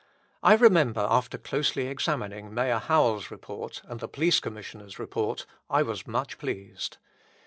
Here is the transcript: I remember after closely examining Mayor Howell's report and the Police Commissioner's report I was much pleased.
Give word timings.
I 0.41 0.55
remember 0.55 1.05
after 1.07 1.37
closely 1.37 1.85
examining 1.85 2.51
Mayor 2.55 2.79
Howell's 2.79 3.29
report 3.29 3.83
and 3.85 3.99
the 3.99 4.07
Police 4.07 4.39
Commissioner's 4.39 4.97
report 4.97 5.45
I 5.69 5.83
was 5.83 6.07
much 6.07 6.39
pleased. 6.39 6.97